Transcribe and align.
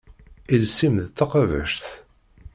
Iles-im 0.53 0.95
d 1.05 1.09
taqabact. 1.17 1.85